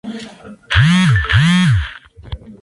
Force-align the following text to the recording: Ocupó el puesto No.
Ocupó 0.03 0.47
el 0.47 0.57
puesto 0.57 2.49
No. 2.49 2.59